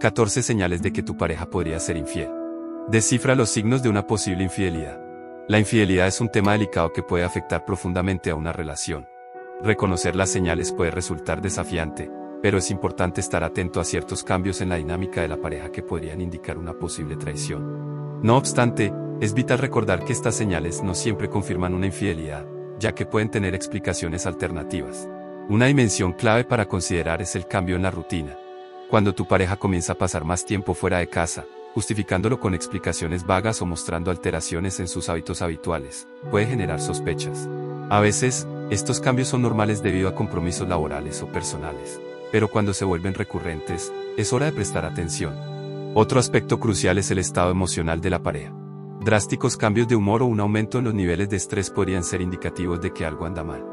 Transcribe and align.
14 0.00 0.42
señales 0.42 0.80
de 0.80 0.94
que 0.94 1.02
tu 1.02 1.18
pareja 1.18 1.50
podría 1.50 1.78
ser 1.78 1.98
infiel. 1.98 2.30
Descifra 2.88 3.34
los 3.34 3.50
signos 3.50 3.82
de 3.82 3.90
una 3.90 4.06
posible 4.06 4.42
infidelidad. 4.42 4.98
La 5.46 5.58
infidelidad 5.58 6.06
es 6.06 6.22
un 6.22 6.30
tema 6.30 6.52
delicado 6.52 6.90
que 6.90 7.02
puede 7.02 7.22
afectar 7.22 7.66
profundamente 7.66 8.30
a 8.30 8.34
una 8.34 8.50
relación. 8.50 9.06
Reconocer 9.62 10.16
las 10.16 10.30
señales 10.30 10.72
puede 10.72 10.90
resultar 10.90 11.42
desafiante, 11.42 12.10
pero 12.40 12.56
es 12.56 12.70
importante 12.70 13.20
estar 13.20 13.44
atento 13.44 13.78
a 13.78 13.84
ciertos 13.84 14.24
cambios 14.24 14.62
en 14.62 14.70
la 14.70 14.76
dinámica 14.76 15.20
de 15.20 15.28
la 15.28 15.36
pareja 15.36 15.70
que 15.70 15.82
podrían 15.82 16.22
indicar 16.22 16.56
una 16.56 16.72
posible 16.72 17.16
traición. 17.16 18.22
No 18.22 18.38
obstante, 18.38 18.94
es 19.20 19.34
vital 19.34 19.58
recordar 19.58 20.06
que 20.06 20.14
estas 20.14 20.34
señales 20.34 20.82
no 20.82 20.94
siempre 20.94 21.28
confirman 21.28 21.74
una 21.74 21.84
infidelidad, 21.84 22.46
ya 22.78 22.94
que 22.94 23.04
pueden 23.04 23.30
tener 23.30 23.54
explicaciones 23.54 24.24
alternativas. 24.24 25.06
Una 25.50 25.66
dimensión 25.66 26.14
clave 26.14 26.44
para 26.44 26.66
considerar 26.66 27.20
es 27.20 27.36
el 27.36 27.46
cambio 27.46 27.76
en 27.76 27.82
la 27.82 27.90
rutina. 27.90 28.38
Cuando 28.90 29.14
tu 29.14 29.24
pareja 29.24 29.56
comienza 29.56 29.92
a 29.92 29.98
pasar 29.98 30.24
más 30.24 30.44
tiempo 30.44 30.74
fuera 30.74 30.98
de 30.98 31.08
casa, 31.08 31.44
justificándolo 31.74 32.40
con 32.40 32.54
explicaciones 32.54 33.24
vagas 33.24 33.62
o 33.62 33.66
mostrando 33.66 34.10
alteraciones 34.10 34.80
en 34.80 34.88
sus 34.88 35.08
hábitos 35.08 35.42
habituales, 35.42 36.08
puede 36.28 36.46
generar 36.46 36.80
sospechas. 36.80 37.48
A 37.88 38.00
veces, 38.00 38.48
estos 38.68 38.98
cambios 38.98 39.28
son 39.28 39.42
normales 39.42 39.80
debido 39.80 40.08
a 40.08 40.16
compromisos 40.16 40.68
laborales 40.68 41.22
o 41.22 41.28
personales, 41.28 42.00
pero 42.32 42.48
cuando 42.48 42.74
se 42.74 42.84
vuelven 42.84 43.14
recurrentes, 43.14 43.92
es 44.16 44.32
hora 44.32 44.46
de 44.46 44.52
prestar 44.52 44.84
atención. 44.84 45.36
Otro 45.94 46.18
aspecto 46.18 46.58
crucial 46.58 46.98
es 46.98 47.12
el 47.12 47.18
estado 47.18 47.52
emocional 47.52 48.00
de 48.00 48.10
la 48.10 48.24
pareja. 48.24 48.52
Drásticos 49.04 49.56
cambios 49.56 49.86
de 49.86 49.94
humor 49.94 50.20
o 50.22 50.26
un 50.26 50.40
aumento 50.40 50.78
en 50.78 50.84
los 50.86 50.94
niveles 50.94 51.30
de 51.30 51.36
estrés 51.36 51.70
podrían 51.70 52.02
ser 52.02 52.22
indicativos 52.22 52.80
de 52.80 52.92
que 52.92 53.06
algo 53.06 53.24
anda 53.24 53.44
mal. 53.44 53.64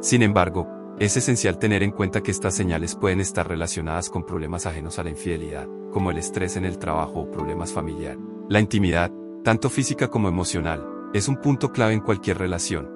Sin 0.00 0.22
embargo, 0.22 0.68
es 0.98 1.16
esencial 1.16 1.58
tener 1.58 1.82
en 1.82 1.90
cuenta 1.90 2.22
que 2.22 2.30
estas 2.30 2.54
señales 2.54 2.94
pueden 2.94 3.20
estar 3.20 3.48
relacionadas 3.48 4.08
con 4.10 4.24
problemas 4.24 4.64
ajenos 4.64 4.98
a 4.98 5.02
la 5.02 5.10
infidelidad, 5.10 5.66
como 5.90 6.12
el 6.12 6.18
estrés 6.18 6.56
en 6.56 6.64
el 6.64 6.78
trabajo 6.78 7.20
o 7.20 7.30
problemas 7.30 7.72
familiares. 7.72 8.20
La 8.48 8.60
intimidad, 8.60 9.10
tanto 9.42 9.70
física 9.70 10.08
como 10.08 10.28
emocional, 10.28 10.86
es 11.12 11.26
un 11.26 11.36
punto 11.36 11.72
clave 11.72 11.94
en 11.94 12.00
cualquier 12.00 12.38
relación. 12.38 12.88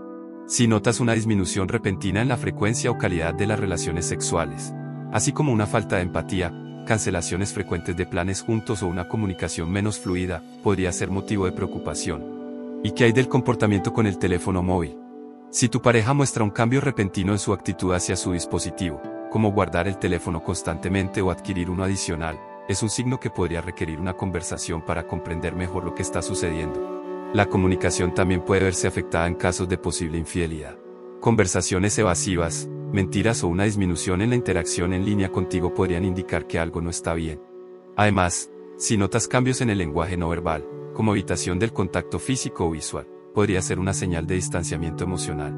Si 0.47 0.69
notas 0.69 1.00
una 1.00 1.14
disminución 1.14 1.67
repentina 1.67 2.23
en 2.23 2.28
la 2.28 2.36
frecuencia 2.36 2.91
o 2.91 2.98
calidad 2.98 3.34
de 3.34 3.48
las 3.48 3.58
relaciones 3.58 4.06
sexuales, 4.06 4.73
así 5.12 5.33
como 5.33 5.53
una 5.53 5.67
falta 5.67 5.97
de 5.97 6.03
empatía, 6.03 6.55
cancelaciones 6.86 7.53
frecuentes 7.53 7.97
de 7.97 8.06
planes 8.06 8.42
juntos 8.42 8.83
o 8.83 8.86
una 8.86 9.08
comunicación 9.08 9.70
menos 9.70 9.98
fluida, 9.98 10.42
podría 10.62 10.92
ser 10.92 11.11
motivo 11.11 11.47
de 11.47 11.53
preocupación. 11.53 12.80
¿Y 12.84 12.92
qué 12.92 13.05
hay 13.05 13.12
del 13.12 13.28
comportamiento 13.28 13.92
con 13.92 14.06
el 14.06 14.19
teléfono 14.19 14.62
móvil? 14.62 15.08
Si 15.51 15.71
tu 15.71 15.81
pareja 15.81 16.13
muestra 16.13 16.45
un 16.45 16.51
cambio 16.51 16.83
repentino 16.83 17.33
en 17.33 17.39
su 17.39 17.55
actitud 17.55 17.95
hacia 17.95 18.17
su 18.17 18.33
dispositivo, 18.33 19.01
como 19.31 19.51
guardar 19.51 19.89
el 19.89 19.99
teléfono 19.99 20.43
constantemente 20.43 21.23
o 21.23 21.31
adquirir 21.31 21.71
uno 21.71 21.85
adicional, 21.85 22.39
es 22.69 22.83
un 22.83 22.91
signo 22.91 23.19
que 23.19 23.31
podría 23.31 23.63
requerir 23.63 23.99
una 23.99 24.13
conversación 24.13 24.85
para 24.85 25.07
comprender 25.07 25.57
mejor 25.57 25.85
lo 25.85 25.95
que 25.95 26.03
está 26.03 26.21
sucediendo. 26.21 27.31
La 27.33 27.47
comunicación 27.47 28.13
también 28.13 28.43
puede 28.43 28.65
verse 28.65 28.89
afectada 28.89 29.27
en 29.27 29.37
casos 29.37 29.71
de 29.71 29.79
posible 29.79 30.19
infidelidad. 30.19 30.77
Conversaciones 31.21 31.99
evasivas, 31.99 32.69
mentiras 32.93 33.43
o 33.43 33.49
una 33.49 33.65
disminución 33.65 34.21
en 34.21 34.31
la 34.31 34.37
interacción 34.37 34.93
en 34.93 35.07
línea 35.07 35.31
contigo 35.31 35.73
podrían 35.73 36.05
indicar 36.05 36.47
que 36.47 36.59
algo 36.59 36.83
no 36.83 36.91
está 36.91 37.15
bien. 37.15 37.41
Además, 37.97 38.51
si 38.77 38.99
notas 38.99 39.27
cambios 39.29 39.63
en 39.63 39.71
el 39.71 39.79
lenguaje 39.79 40.19
no 40.19 40.29
verbal, 40.29 40.69
como 40.93 41.13
evitación 41.13 41.59
del 41.59 41.73
contacto 41.73 42.19
físico 42.19 42.67
o 42.67 42.71
visual, 42.71 43.07
podría 43.34 43.62
ser 43.62 43.79
una 43.79 43.93
señal 43.93 44.27
de 44.27 44.34
distanciamiento 44.34 45.05
emocional. 45.05 45.55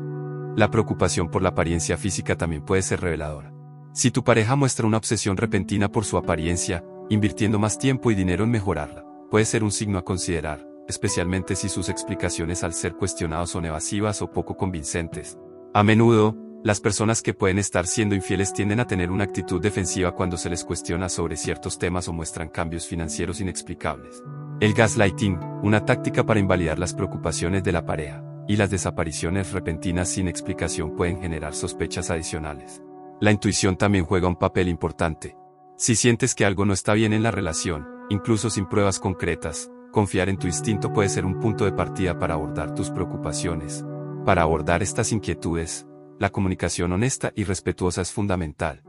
La 0.57 0.71
preocupación 0.71 1.31
por 1.31 1.43
la 1.43 1.51
apariencia 1.51 1.97
física 1.97 2.37
también 2.37 2.65
puede 2.65 2.83
ser 2.83 3.01
reveladora. 3.01 3.53
Si 3.93 4.11
tu 4.11 4.23
pareja 4.25 4.57
muestra 4.57 4.87
una 4.87 4.97
obsesión 4.97 5.37
repentina 5.37 5.91
por 5.91 6.05
su 6.05 6.17
apariencia, 6.17 6.85
invirtiendo 7.09 7.59
más 7.59 7.79
tiempo 7.79 8.11
y 8.11 8.15
dinero 8.15 8.45
en 8.45 8.51
mejorarla, 8.51 9.05
puede 9.31 9.45
ser 9.45 9.65
un 9.65 9.73
signo 9.73 9.99
a 9.99 10.05
considerar, 10.05 10.67
especialmente 10.89 11.56
si 11.56 11.69
sus 11.69 11.89
explicaciones 11.89 12.65
al 12.65 12.75
ser 12.75 12.94
cuestionados 12.94 13.50
son 13.50 13.65
evasivas 13.65 14.23
o 14.23 14.31
poco 14.31 14.56
convincentes. 14.56 15.39
A 15.73 15.83
menudo, 15.83 16.37
las 16.62 16.81
personas 16.81 17.23
que 17.23 17.33
pueden 17.33 17.59
estar 17.59 17.87
siendo 17.87 18.15
infieles 18.15 18.53
tienden 18.53 18.81
a 18.81 18.87
tener 18.87 19.11
una 19.11 19.25
actitud 19.25 19.62
defensiva 19.62 20.15
cuando 20.15 20.37
se 20.37 20.50
les 20.50 20.62
cuestiona 20.62 21.09
sobre 21.09 21.37
ciertos 21.37 21.78
temas 21.78 22.06
o 22.06 22.12
muestran 22.12 22.49
cambios 22.49 22.87
financieros 22.87 23.41
inexplicables. 23.41 24.23
El 24.60 24.75
gaslighting, 24.75 25.38
una 25.62 25.87
táctica 25.87 26.26
para 26.26 26.38
invalidar 26.38 26.78
las 26.78 26.93
preocupaciones 26.93 27.65
de 27.65 27.72
la 27.72 27.87
pareja, 27.87 28.22
y 28.47 28.56
las 28.56 28.69
desapariciones 28.69 29.53
repentinas 29.53 30.10
sin 30.10 30.28
explicación 30.28 30.97
pueden 30.97 31.19
generar 31.22 31.54
sospechas 31.54 32.10
adicionales. 32.10 32.82
La 33.20 33.32
intuición 33.32 33.78
también 33.78 34.04
juega 34.04 34.28
un 34.28 34.37
papel 34.37 34.69
importante. 34.69 35.34
Si 35.78 35.94
sientes 35.94 36.34
que 36.34 36.44
algo 36.44 36.66
no 36.66 36.75
está 36.75 36.93
bien 36.93 37.15
en 37.15 37.22
la 37.22 37.31
relación, 37.31 37.87
incluso 38.10 38.50
sin 38.50 38.66
pruebas 38.66 39.00
concretas, 39.00 39.70
confiar 39.93 40.28
en 40.28 40.37
tu 40.37 40.47
instinto 40.47 40.93
puede 40.93 41.09
ser 41.09 41.25
un 41.25 41.41
punto 41.41 41.65
de 41.65 41.72
partida 41.72 42.19
para 42.19 42.34
abordar 42.34 42.75
tus 42.75 42.91
preocupaciones. 42.91 43.82
Para 44.26 44.43
abordar 44.43 44.82
estas 44.82 45.10
inquietudes, 45.10 45.87
la 46.19 46.28
comunicación 46.28 46.93
honesta 46.93 47.32
y 47.34 47.44
respetuosa 47.44 48.03
es 48.03 48.12
fundamental. 48.12 48.82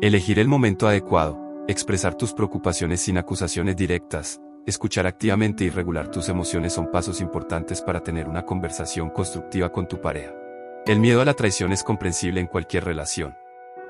Elegir 0.00 0.40
el 0.40 0.48
momento 0.48 0.88
adecuado, 0.88 1.38
expresar 1.68 2.16
tus 2.16 2.32
preocupaciones 2.32 3.02
sin 3.02 3.18
acusaciones 3.18 3.76
directas, 3.76 4.40
Escuchar 4.64 5.08
activamente 5.08 5.64
y 5.64 5.70
regular 5.70 6.08
tus 6.08 6.28
emociones 6.28 6.72
son 6.72 6.88
pasos 6.92 7.20
importantes 7.20 7.82
para 7.82 8.00
tener 8.00 8.28
una 8.28 8.42
conversación 8.46 9.10
constructiva 9.10 9.72
con 9.72 9.88
tu 9.88 10.00
pareja. 10.00 10.32
El 10.86 11.00
miedo 11.00 11.20
a 11.20 11.24
la 11.24 11.34
traición 11.34 11.72
es 11.72 11.82
comprensible 11.82 12.40
en 12.40 12.46
cualquier 12.46 12.84
relación. 12.84 13.34